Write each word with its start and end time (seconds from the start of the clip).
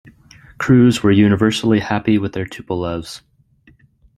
Crews 0.57 1.03
were 1.03 1.11
universally 1.11 1.79
happy 1.79 2.17
with 2.17 2.33
their 2.33 2.47
Tupolevs. 2.47 3.21